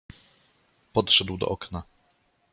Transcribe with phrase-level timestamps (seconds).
[0.93, 1.83] Podszedł do okna.